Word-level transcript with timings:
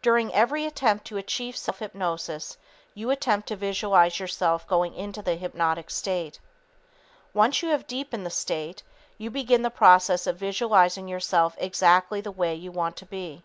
During 0.00 0.32
every 0.32 0.64
attempt 0.64 1.06
to 1.08 1.16
achieve 1.16 1.56
self 1.56 1.80
hypnosis, 1.80 2.56
you 2.94 3.10
attempt 3.10 3.48
to 3.48 3.56
visualize 3.56 4.20
yourself 4.20 4.64
going 4.68 4.94
into 4.94 5.22
the 5.22 5.34
hypnotic 5.34 5.90
state. 5.90 6.38
Once 7.34 7.64
you 7.64 7.70
have 7.70 7.88
deepened 7.88 8.24
the 8.24 8.30
state, 8.30 8.84
you 9.18 9.28
begin 9.28 9.62
the 9.62 9.70
process 9.70 10.28
of 10.28 10.36
visualizing 10.36 11.08
yourself 11.08 11.56
exactly 11.58 12.20
the 12.20 12.30
way 12.30 12.54
you 12.54 12.70
want 12.70 12.94
to 12.98 13.06
be. 13.06 13.42